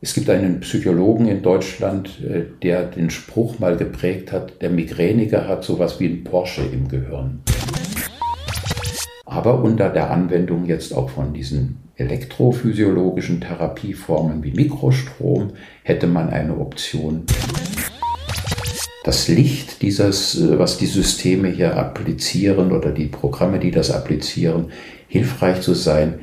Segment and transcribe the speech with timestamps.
[0.00, 5.48] Es gibt einen Psychologen in Deutschland, äh, der den Spruch mal geprägt hat, der Migräniker
[5.48, 7.40] hat sowas wie ein Porsche im Gehirn.
[9.26, 16.56] Aber unter der Anwendung jetzt auch von diesen elektrophysiologischen Therapieformen wie Mikrostrom hätte man eine
[16.56, 17.24] Option.
[19.02, 24.70] Das Licht dieses, äh, was die Systeme hier applizieren oder die Programme, die das applizieren,
[25.08, 26.20] hilfreich zu sein,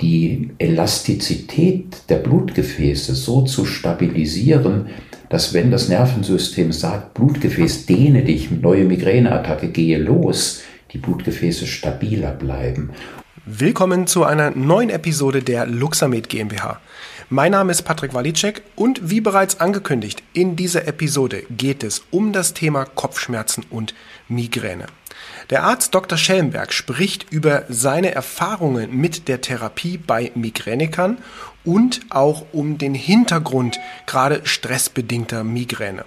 [0.00, 4.88] die Elastizität der Blutgefäße so zu stabilisieren,
[5.28, 12.32] dass wenn das Nervensystem sagt, Blutgefäß, dehne dich, neue Migräneattacke, gehe los, die Blutgefäße stabiler
[12.32, 12.90] bleiben.
[13.44, 16.80] Willkommen zu einer neuen Episode der Luxamed GmbH.
[17.28, 22.32] Mein Name ist Patrick Walitschek und wie bereits angekündigt, in dieser Episode geht es um
[22.32, 23.94] das Thema Kopfschmerzen und
[24.28, 24.86] Migräne.
[25.50, 26.18] Der Arzt Dr.
[26.18, 31.18] Schellenberg spricht über seine Erfahrungen mit der Therapie bei Migränikern
[31.66, 36.04] und auch um den Hintergrund gerade stressbedingter Migräne.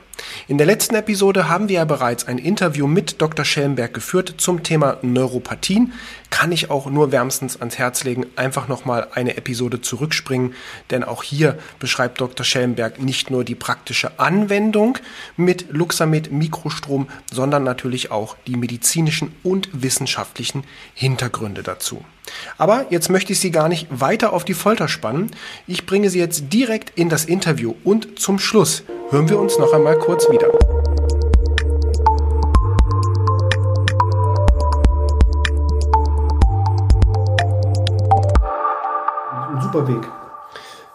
[0.47, 3.45] In der letzten Episode haben wir ja bereits ein Interview mit Dr.
[3.45, 5.93] Schellenberg geführt zum Thema Neuropathien.
[6.29, 10.53] Kann ich auch nur wärmstens ans Herz legen, einfach nochmal eine Episode zurückspringen,
[10.91, 12.45] denn auch hier beschreibt Dr.
[12.45, 14.97] Schellenberg nicht nur die praktische Anwendung
[15.37, 22.03] mit Luxamed Mikrostrom, sondern natürlich auch die medizinischen und wissenschaftlichen Hintergründe dazu.
[22.57, 25.31] Aber jetzt möchte ich Sie gar nicht weiter auf die Folter spannen.
[25.67, 29.73] Ich bringe Sie jetzt direkt in das Interview und zum Schluss hören wir uns noch
[29.73, 30.47] einmal kurz wieder.
[39.61, 40.07] Super Weg.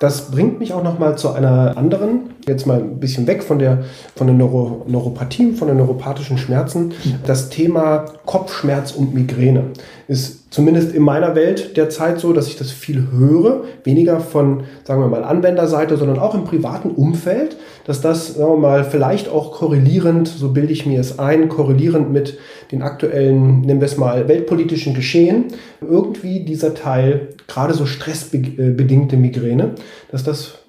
[0.00, 3.58] Das bringt mich auch noch mal zu einer anderen, jetzt mal ein bisschen weg von
[3.58, 3.84] der,
[4.16, 6.92] von der Neuro, Neuropathie, von den neuropathischen Schmerzen.
[7.26, 9.70] Das Thema Kopfschmerz und Migräne
[10.08, 15.00] ist zumindest in meiner Welt derzeit so, dass ich das viel höre, weniger von, sagen
[15.00, 19.50] wir mal, Anwenderseite, sondern auch im privaten Umfeld, dass das, sagen wir mal, vielleicht auch
[19.50, 22.38] korrelierend, so bilde ich mir es ein, korrelierend mit
[22.70, 25.46] den aktuellen, nennen wir es mal, weltpolitischen Geschehen,
[25.80, 29.72] irgendwie dieser Teil, gerade so stressbedingte Migräne,
[30.12, 30.60] dass das,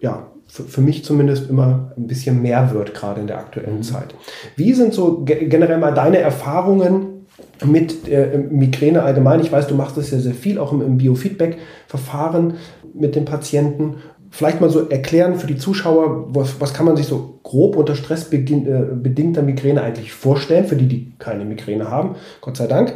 [0.00, 3.82] ja, für mich zumindest immer ein bisschen mehr wird, gerade in der aktuellen mhm.
[3.82, 4.14] Zeit.
[4.56, 7.13] Wie sind so generell mal deine Erfahrungen
[7.64, 9.40] mit äh, Migräne allgemein.
[9.40, 12.54] Ich weiß, du machst das ja sehr viel, auch im, im Biofeedback-Verfahren
[12.94, 13.96] mit den Patienten.
[14.30, 17.94] Vielleicht mal so erklären für die Zuschauer, was, was kann man sich so grob unter
[17.94, 22.94] stressbedingter äh, Migräne eigentlich vorstellen, für die, die keine Migräne haben, Gott sei Dank.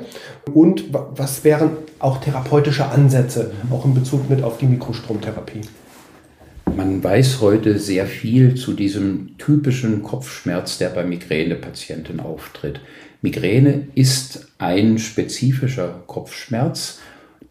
[0.53, 1.71] Und was wären
[2.01, 5.61] auch therapeutische Ansätze, auch in Bezug mit auf die Mikrostromtherapie?
[6.77, 12.81] Man weiß heute sehr viel zu diesem typischen Kopfschmerz, der bei Migränepatienten auftritt.
[13.21, 17.01] Migräne ist ein spezifischer Kopfschmerz,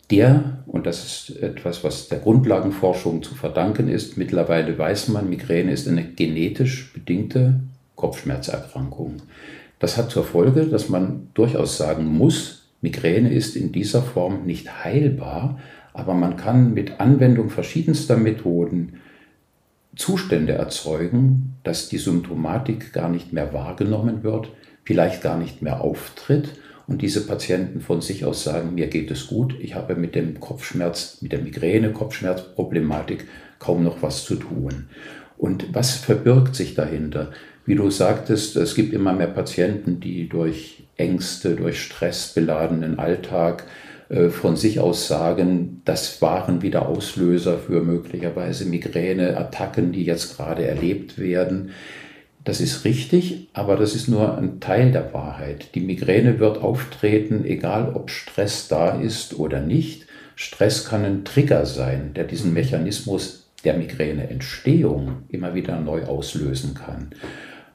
[0.09, 5.73] der, und das ist etwas, was der Grundlagenforschung zu verdanken ist, mittlerweile weiß man, Migräne
[5.73, 7.59] ist eine genetisch bedingte
[7.95, 9.17] Kopfschmerzerkrankung.
[9.79, 14.83] Das hat zur Folge, dass man durchaus sagen muss, Migräne ist in dieser Form nicht
[14.85, 15.59] heilbar,
[15.93, 19.01] aber man kann mit Anwendung verschiedenster Methoden
[19.95, 24.51] Zustände erzeugen, dass die Symptomatik gar nicht mehr wahrgenommen wird,
[24.87, 26.47] vielleicht gar nicht mehr auftritt
[26.87, 30.39] und diese Patienten von sich aus sagen, mir geht es gut, ich habe mit dem
[30.39, 33.25] Kopfschmerz, mit der Migräne, Kopfschmerzproblematik
[33.59, 34.87] kaum noch was zu tun.
[35.37, 37.31] Und was verbirgt sich dahinter?
[37.65, 43.65] Wie du sagtest, es gibt immer mehr Patienten, die durch Ängste, durch Stress beladenen Alltag
[44.07, 50.65] äh, von sich aus sagen, das waren wieder Auslöser für möglicherweise Migräneattacken, die jetzt gerade
[50.65, 51.71] erlebt werden.
[52.47, 55.75] Das ist richtig, aber das ist nur ein Teil der Wahrheit.
[55.75, 60.05] Die Migräne wird auftreten, egal ob Stress da ist oder nicht.
[60.37, 67.09] Stress kann ein Trigger sein, der diesen Mechanismus der Migräneentstehung immer wieder neu auslösen kann.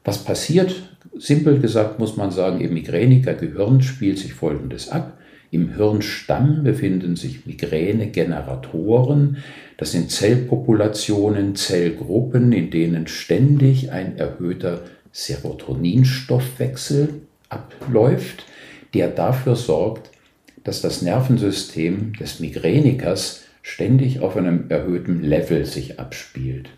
[0.05, 0.75] Was passiert?
[1.19, 5.19] Simpel gesagt muss man sagen, im Migräniker Gehirn spielt sich Folgendes ab.
[5.53, 9.37] Im Hirnstamm befinden sich Migränegeneratoren.
[9.77, 14.81] Das sind Zellpopulationen, Zellgruppen, in denen ständig ein erhöhter
[15.13, 17.21] Serotoninstoffwechsel
[17.51, 18.47] abläuft,
[18.95, 20.09] der dafür sorgt,
[20.65, 26.71] dass das Nervensystem des Migränikers ständig auf einem erhöhten Level sich abspielt.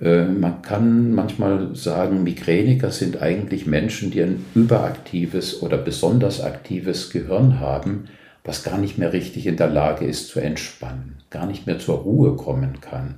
[0.00, 7.10] Äh, man kann manchmal sagen, Migräniker sind eigentlich Menschen, die ein überaktives oder besonders aktives
[7.10, 8.08] Gehirn haben,
[8.44, 11.98] was gar nicht mehr richtig in der Lage ist zu entspannen, gar nicht mehr zur
[11.98, 13.16] Ruhe kommen kann.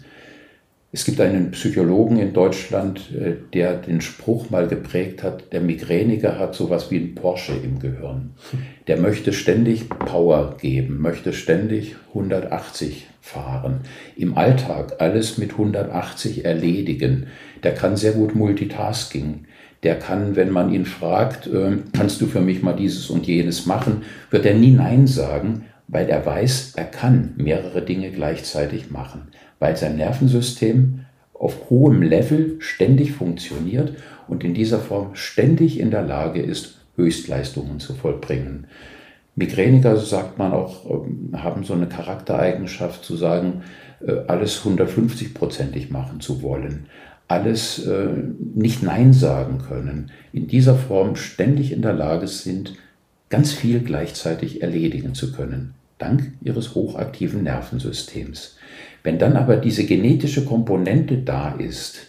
[0.90, 6.38] Es gibt einen Psychologen in Deutschland, äh, der den Spruch mal geprägt hat, der Migräniker
[6.38, 8.31] hat sowas wie ein Porsche im Gehirn.
[8.87, 13.81] Der möchte ständig Power geben, möchte ständig 180 fahren.
[14.17, 17.26] Im Alltag alles mit 180 erledigen.
[17.62, 19.44] Der kann sehr gut Multitasking.
[19.82, 23.67] Der kann, wenn man ihn fragt, ähm, kannst du für mich mal dieses und jenes
[23.67, 29.29] machen, wird er nie Nein sagen, weil er weiß, er kann mehrere Dinge gleichzeitig machen
[29.58, 33.93] weil sein Nervensystem auf hohem Level ständig funktioniert
[34.26, 38.66] und in dieser Form ständig in der Lage ist, Höchstleistungen zu vollbringen.
[39.37, 43.62] Migräniker, sagt man auch, ähm, haben so eine Charaktereigenschaft zu sagen,
[44.05, 46.87] äh, alles 150-prozentig machen zu wollen,
[47.28, 48.08] alles äh,
[48.55, 52.75] nicht Nein sagen können, in dieser Form ständig in der Lage sind,
[53.28, 58.57] ganz viel gleichzeitig erledigen zu können, dank ihres hochaktiven Nervensystems.
[59.02, 62.08] Wenn dann aber diese genetische Komponente da ist,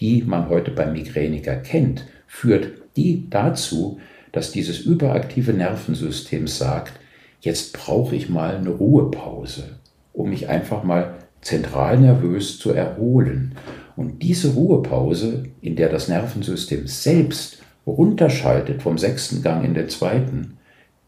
[0.00, 3.98] die man heute beim Migräniker kennt, führt die dazu,
[4.32, 6.92] dass dieses überaktive Nervensystem sagt,
[7.40, 9.78] jetzt brauche ich mal eine Ruhepause,
[10.12, 13.54] um mich einfach mal zentral nervös zu erholen.
[13.96, 20.58] Und diese Ruhepause, in der das Nervensystem selbst runterschaltet vom sechsten Gang in den zweiten,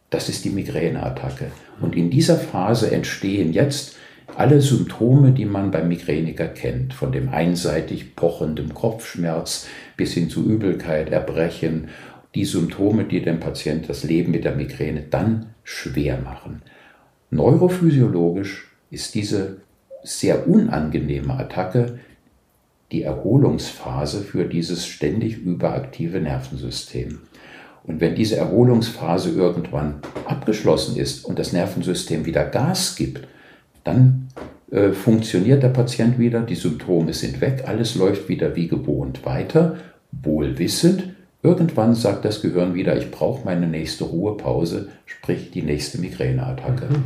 [0.08, 1.52] das ist die Migräneattacke.
[1.80, 3.96] Und in dieser Phase entstehen jetzt
[4.36, 9.66] alle Symptome, die man beim Migräniker kennt, von dem einseitig pochenden Kopfschmerz
[9.96, 11.88] bis hin zu Übelkeit, Erbrechen,
[12.34, 16.62] die Symptome, die dem Patient das Leben mit der Migräne dann schwer machen.
[17.30, 19.58] Neurophysiologisch ist diese
[20.02, 21.98] sehr unangenehme Attacke
[22.92, 27.20] die Erholungsphase für dieses ständig überaktive Nervensystem.
[27.84, 33.26] Und wenn diese Erholungsphase irgendwann abgeschlossen ist und das Nervensystem wieder Gas gibt,
[33.84, 34.28] dann
[34.70, 39.76] äh, funktioniert der Patient wieder, die Symptome sind weg, alles läuft wieder wie gewohnt weiter,
[40.12, 41.14] wohlwissend.
[41.42, 46.86] Irgendwann sagt das Gehirn wieder, ich brauche meine nächste Ruhepause, sprich die nächste Migräneattacke.
[46.86, 47.04] Mhm.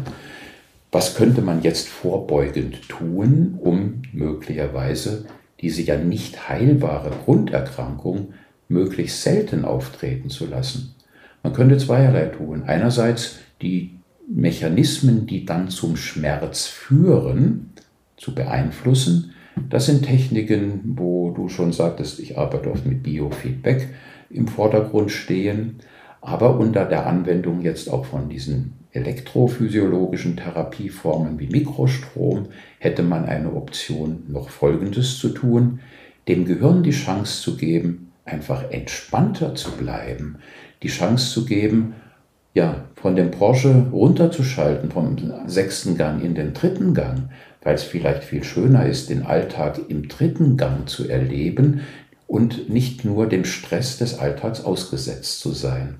[0.91, 5.25] Was könnte man jetzt vorbeugend tun, um möglicherweise
[5.61, 8.35] diese ja nicht heilbare Grunderkrankung
[8.69, 10.95] möglichst selten auftreten zu lassen?
[11.43, 12.63] Man könnte zweierlei tun.
[12.67, 13.97] Einerseits die
[14.29, 17.71] Mechanismen, die dann zum Schmerz führen,
[18.17, 19.35] zu beeinflussen.
[19.71, 23.89] Das sind Techniken, wo du schon sagtest, ich arbeite oft mit Biofeedback
[24.31, 25.77] im Vordergrund stehen,
[26.21, 32.47] aber unter der Anwendung jetzt auch von diesen elektrophysiologischen Therapieformen wie Mikrostrom
[32.79, 35.81] hätte man eine Option, noch Folgendes zu tun,
[36.29, 40.37] dem Gehirn die Chance zu geben, einfach entspannter zu bleiben,
[40.83, 41.95] die Chance zu geben,
[42.55, 45.17] ja, von dem Porsche runterzuschalten, vom
[45.47, 47.29] sechsten Gang in den dritten Gang,
[47.63, 51.81] weil es vielleicht viel schöner ist, den Alltag im dritten Gang zu erleben
[52.29, 55.97] und nicht nur dem Stress des Alltags ausgesetzt zu sein.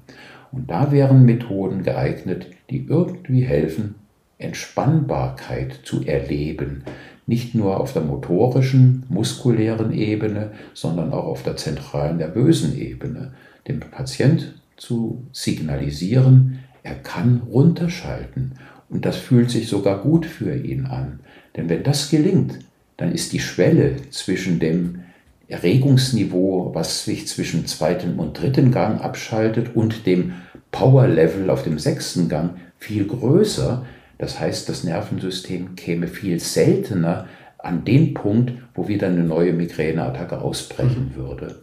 [0.53, 3.97] Und da wären Methoden geeignet, die irgendwie helfen,
[4.39, 6.85] Entspannbarkeit zu erleben,
[7.27, 13.33] nicht nur auf der motorischen, muskulären Ebene, sondern auch auf der zentralen nervösen Ebene,
[13.67, 18.53] dem Patient zu signalisieren, er kann runterschalten.
[18.89, 21.21] Und das fühlt sich sogar gut für ihn an.
[21.57, 22.59] Denn wenn das gelingt,
[22.97, 25.01] dann ist die Schwelle zwischen dem
[25.49, 30.35] Erregungsniveau, was sich zwischen zweiten und dritten Gang abschaltet, und dem
[30.71, 33.85] Power-Level auf dem sechsten Gang viel größer.
[34.19, 37.27] Das heißt, das Nervensystem käme viel seltener
[37.59, 41.17] an den Punkt, wo wieder eine neue Migräneattacke ausbrechen mhm.
[41.17, 41.63] würde.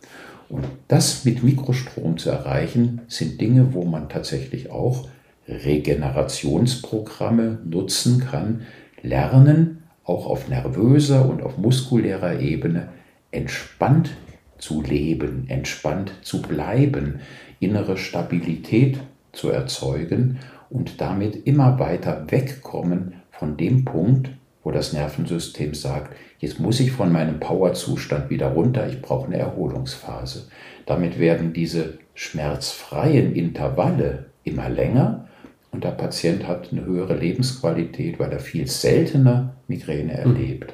[0.51, 5.07] Und das mit Mikrostrom zu erreichen, sind Dinge, wo man tatsächlich auch
[5.47, 8.63] Regenerationsprogramme nutzen kann,
[9.01, 12.89] lernen, auch auf nervöser und auf muskulärer Ebene
[13.31, 14.09] entspannt
[14.57, 17.21] zu leben, entspannt zu bleiben,
[17.61, 18.99] innere Stabilität
[19.31, 20.39] zu erzeugen
[20.69, 24.31] und damit immer weiter wegkommen von dem Punkt,
[24.63, 29.37] wo das Nervensystem sagt, jetzt muss ich von meinem Powerzustand wieder runter, ich brauche eine
[29.37, 30.47] Erholungsphase.
[30.85, 35.27] Damit werden diese schmerzfreien Intervalle immer länger
[35.71, 40.35] und der Patient hat eine höhere Lebensqualität, weil er viel seltener Migräne hm.
[40.35, 40.73] erlebt.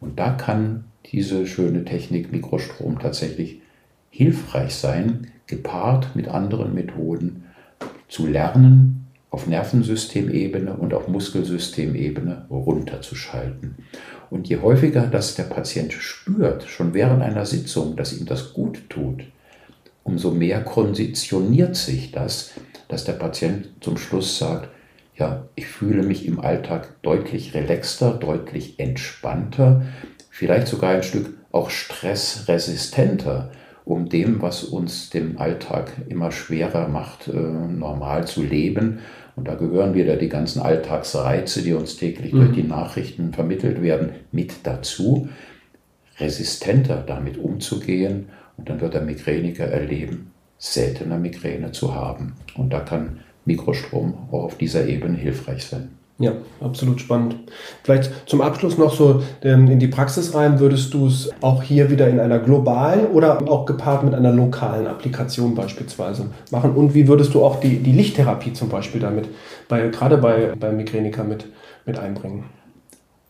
[0.00, 3.60] Und da kann diese schöne Technik Mikrostrom tatsächlich
[4.10, 7.44] hilfreich sein, gepaart mit anderen Methoden
[8.08, 13.76] zu lernen, auf Nervensystemebene und auf Muskelsystemebene runterzuschalten.
[14.30, 18.88] Und je häufiger das der Patient spürt, schon während einer Sitzung, dass ihm das gut
[18.88, 19.24] tut,
[20.02, 22.52] umso mehr konditioniert sich das,
[22.88, 24.68] dass der Patient zum Schluss sagt,
[25.16, 29.82] ja, ich fühle mich im Alltag deutlich relaxter, deutlich entspannter,
[30.30, 33.50] vielleicht sogar ein Stück auch stressresistenter,
[33.88, 38.98] um dem, was uns dem Alltag immer schwerer macht, äh, normal zu leben.
[39.34, 42.38] Und da gehören wieder die ganzen Alltagsreize, die uns täglich mhm.
[42.38, 45.30] durch die Nachrichten vermittelt werden, mit dazu,
[46.18, 48.26] resistenter damit umzugehen.
[48.58, 52.34] Und dann wird der Migräniker erleben, seltener Migräne zu haben.
[52.56, 55.97] Und da kann Mikrostrom auch auf dieser Ebene hilfreich sein.
[56.20, 57.36] Ja, absolut spannend.
[57.84, 61.90] Vielleicht zum Abschluss noch so ähm, in die Praxis rein, würdest du es auch hier
[61.90, 66.72] wieder in einer globalen oder auch gepaart mit einer lokalen Applikation beispielsweise machen?
[66.72, 69.28] Und wie würdest du auch die, die Lichttherapie zum Beispiel damit,
[69.68, 71.46] bei, gerade bei, bei Migräniker mit,
[71.86, 72.46] mit einbringen?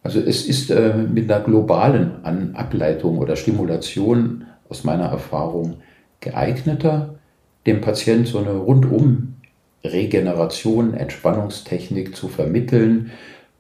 [0.03, 5.75] Also es ist äh, mit einer globalen An Ableitung oder Stimulation aus meiner Erfahrung
[6.21, 7.17] geeigneter,
[7.67, 9.35] dem Patienten so eine rundum
[9.85, 13.11] Regeneration, Entspannungstechnik zu vermitteln.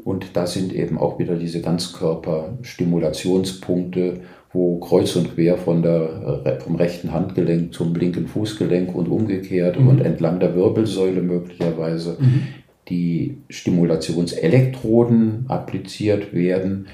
[0.04, 4.20] Und da sind eben auch wieder diese Ganzkörperstimulationspunkte,
[4.52, 9.78] wo kreuz und quer von der, äh, vom rechten Handgelenk zum linken Fußgelenk und umgekehrt
[9.78, 9.88] mhm.
[9.88, 12.44] und entlang der Wirbelsäule möglicherweise mhm.
[12.88, 16.86] die Stimulationselektroden appliziert werden.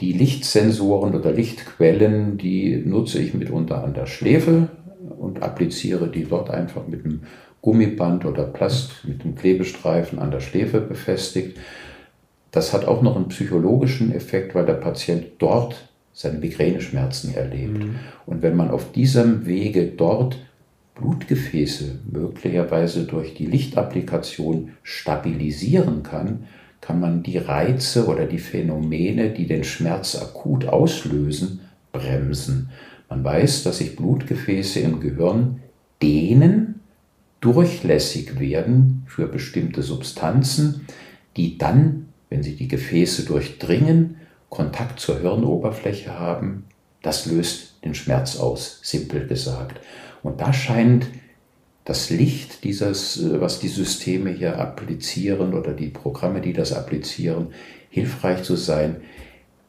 [0.00, 4.68] Die Lichtsensoren oder Lichtquellen, die nutze ich mitunter an der Schläfe
[5.18, 7.22] und appliziere die dort einfach mit einem
[7.66, 11.58] Gummiband oder Plast mit einem Klebestreifen an der Schläfe befestigt.
[12.52, 17.78] Das hat auch noch einen psychologischen Effekt, weil der Patient dort seine Migräneschmerzen erlebt.
[17.78, 17.96] Mhm.
[18.24, 20.38] Und wenn man auf diesem Wege dort
[20.94, 26.44] Blutgefäße möglicherweise durch die Lichtapplikation stabilisieren kann,
[26.80, 32.70] kann man die Reize oder die Phänomene, die den Schmerz akut auslösen, bremsen.
[33.08, 35.62] Man weiß, dass sich Blutgefäße im Gehirn
[36.00, 36.75] dehnen
[37.46, 40.84] durchlässig werden für bestimmte Substanzen,
[41.36, 44.16] die dann, wenn sie die Gefäße durchdringen,
[44.48, 46.64] Kontakt zur Hirnoberfläche haben.
[47.02, 49.80] Das löst den Schmerz aus, simpel gesagt.
[50.24, 51.06] Und da scheint
[51.84, 57.48] das Licht dieses, was die Systeme hier applizieren oder die Programme, die das applizieren,
[57.90, 58.96] hilfreich zu sein,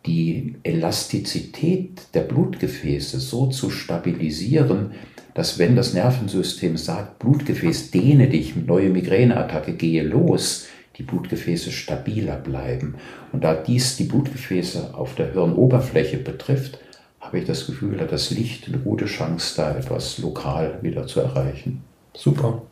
[0.08, 4.94] die Elastizität der Blutgefäße so zu stabilisieren,
[5.38, 10.66] dass wenn das Nervensystem sagt, Blutgefäß, dehne dich, neue Migräneattacke, gehe los,
[10.98, 12.96] die Blutgefäße stabiler bleiben.
[13.32, 16.80] Und da dies die Blutgefäße auf der Hirnoberfläche betrifft,
[17.20, 21.20] habe ich das Gefühl, hat das Licht eine gute Chance, da etwas lokal wieder zu
[21.20, 21.84] erreichen.
[22.16, 22.64] Super.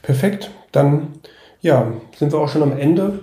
[0.00, 0.50] Perfekt.
[0.72, 1.08] Dann
[1.60, 3.20] ja, sind wir auch schon am Ende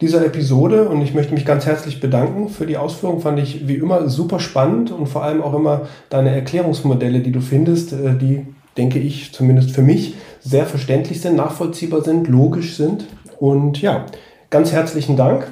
[0.00, 3.20] dieser Episode und ich möchte mich ganz herzlich bedanken für die Ausführung.
[3.20, 7.40] Fand ich wie immer super spannend und vor allem auch immer deine Erklärungsmodelle, die du
[7.40, 13.06] findest, äh, die, denke ich, zumindest für mich sehr verständlich sind, nachvollziehbar sind, logisch sind.
[13.38, 14.04] Und ja,
[14.50, 15.46] ganz herzlichen Dank.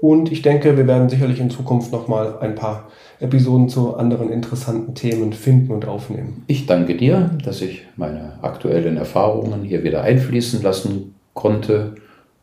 [0.00, 4.94] Und ich denke, wir werden sicherlich in Zukunft nochmal ein paar Episoden zu anderen interessanten
[4.94, 6.44] Themen finden und aufnehmen.
[6.46, 11.94] Ich danke dir, dass ich meine aktuellen Erfahrungen hier wieder einfließen lassen konnte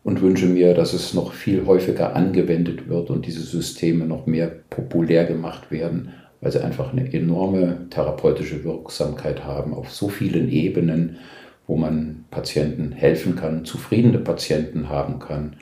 [0.08, 4.50] und wünsche mir, dass es noch viel häufiger angewendet wird und diese Systeme noch mehr
[4.70, 11.18] populär gemacht werden, weil sie einfach eine enorme therapeutische Wirksamkeit haben auf so vielen Ebenen,
[11.66, 15.56] wo man Patienten helfen kann, zufriedene Patienten haben kann.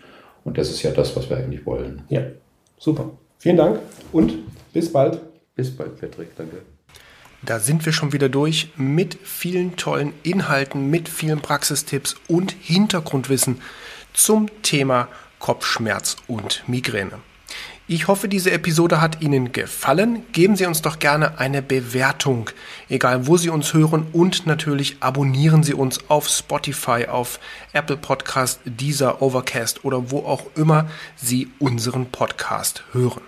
[0.45, 2.03] Und das ist ja das, was wir eigentlich wollen.
[2.09, 2.23] Ja,
[2.79, 3.11] super.
[3.39, 3.81] Vielen Dank
[4.13, 4.33] und
[4.73, 5.19] bis bald.
[5.57, 6.29] Bis bald, Patrick.
[6.37, 6.59] Danke.
[7.43, 13.59] Da sind wir schon wieder durch mit vielen tollen Inhalten, mit vielen Praxistipps und Hintergrundwissen
[14.17, 15.09] zum Thema
[15.39, 17.21] Kopfschmerz und Migräne.
[17.87, 20.25] Ich hoffe, diese Episode hat Ihnen gefallen.
[20.33, 22.51] Geben Sie uns doch gerne eine Bewertung,
[22.89, 27.39] egal wo Sie uns hören und natürlich abonnieren Sie uns auf Spotify, auf
[27.73, 33.23] Apple Podcast, Deezer, Overcast oder wo auch immer Sie unseren Podcast hören.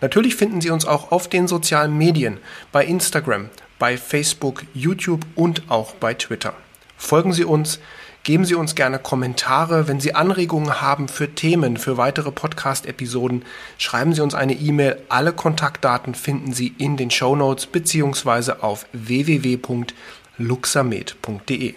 [0.00, 2.38] Natürlich finden Sie uns auch auf den sozialen Medien,
[2.72, 6.54] bei Instagram, bei Facebook, YouTube und auch bei Twitter.
[6.96, 7.78] Folgen Sie uns,
[8.24, 9.86] Geben Sie uns gerne Kommentare.
[9.86, 13.44] Wenn Sie Anregungen haben für Themen, für weitere Podcast-Episoden,
[13.76, 14.96] schreiben Sie uns eine E-Mail.
[15.10, 21.74] Alle Kontaktdaten finden Sie in den Show Notes beziehungsweise auf www.luxamed.de.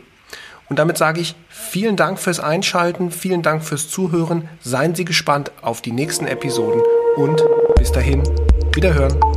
[0.69, 4.47] Und damit sage ich vielen Dank fürs Einschalten, vielen Dank fürs Zuhören.
[4.61, 6.81] Seien Sie gespannt auf die nächsten Episoden
[7.17, 7.43] und
[7.75, 8.23] bis dahin,
[8.73, 9.36] wiederhören.